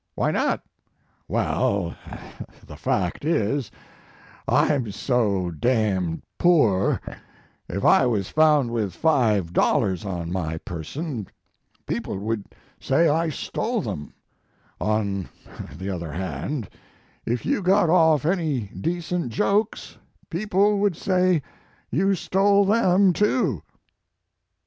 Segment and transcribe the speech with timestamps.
[0.15, 0.63] "Why not?"
[1.27, 1.95] "Well,
[2.65, 3.69] the fact is,
[4.47, 6.99] I m so d d poor,
[7.69, 11.27] if I was found with $5 on my person
[11.85, 12.45] people would
[12.79, 14.11] say I stole them;
[14.79, 15.29] on
[15.77, 16.67] the other hand,
[17.27, 19.99] if you got off any decent jokes
[20.31, 21.43] people would say
[21.91, 23.61] you stole them, too."